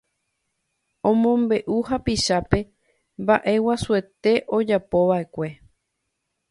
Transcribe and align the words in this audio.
Omombe'u 1.09 1.77
hapichápe 1.89 2.59
mba'eguasuete 3.21 4.31
ojapova'ekue 4.55 5.49